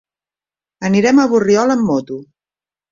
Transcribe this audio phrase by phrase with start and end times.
[0.91, 2.23] Anirem a Borriol amb moto.